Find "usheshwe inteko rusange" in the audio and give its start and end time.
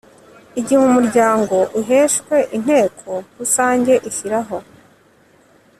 1.79-3.93